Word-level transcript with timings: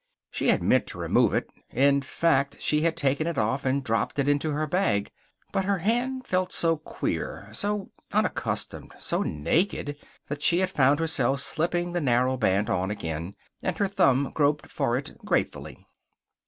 She 0.31 0.47
had 0.47 0.63
meant 0.63 0.87
to 0.87 0.97
remove 0.97 1.31
it. 1.31 1.47
In 1.69 2.01
fact, 2.01 2.59
she 2.59 2.81
had 2.81 2.97
taken 2.97 3.27
it 3.27 3.37
off 3.37 3.67
and 3.67 3.83
dropped 3.83 4.17
it 4.17 4.27
into 4.27 4.49
her 4.49 4.65
bag. 4.65 5.11
But 5.51 5.65
her 5.65 5.77
hand 5.77 6.25
felt 6.25 6.51
so 6.51 6.77
queer, 6.77 7.47
so 7.51 7.91
unaccustomed, 8.11 8.93
so 8.97 9.21
naked, 9.21 9.95
that 10.27 10.41
she 10.41 10.57
had 10.57 10.71
found 10.71 10.99
herself 10.99 11.39
slipping 11.41 11.91
the 11.91 12.01
narrow 12.01 12.35
band 12.35 12.67
on 12.67 12.89
again, 12.89 13.35
and 13.61 13.77
her 13.77 13.87
thumb 13.87 14.31
groped 14.33 14.71
for 14.71 14.97
it, 14.97 15.19
gratefully. 15.23 15.85